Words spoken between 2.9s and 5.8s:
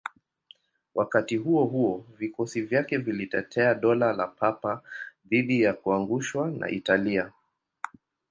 vilitetea Dola la Papa dhidi ya